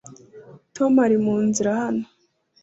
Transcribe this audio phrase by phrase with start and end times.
[0.75, 2.03] tom ari munzira hano